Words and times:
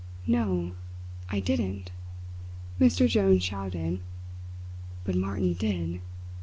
"No, 0.25 0.71
I 1.29 1.39
didn't!" 1.39 1.91
Mr. 2.79 3.07
Jones 3.07 3.43
shouted. 3.43 3.99
"But 5.03 5.13
Martin 5.15 5.53
did!" 5.53 6.01